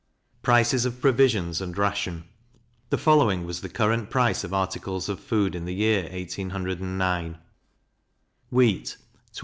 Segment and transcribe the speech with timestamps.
[0.41, 2.23] Prices of Provisions, and Ration.
[2.89, 7.37] The following was the current price of Articles of Food, in the year 1809:
[8.49, 8.97] Wheat
[9.31, 9.39] 12s.